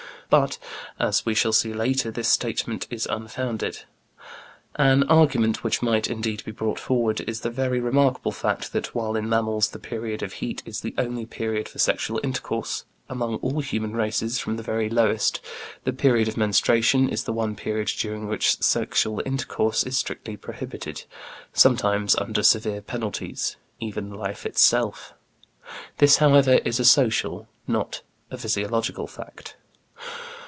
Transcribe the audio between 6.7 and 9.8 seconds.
forward is the very remarkable fact that, while in animals the